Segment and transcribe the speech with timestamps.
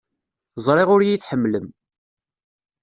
[0.65, 1.67] Ẓriɣ ur iyi-tḥemmlem.